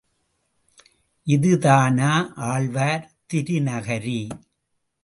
[1.27, 2.11] இதுதானா
[2.49, 4.19] ஆழ்வார் திருநகரி?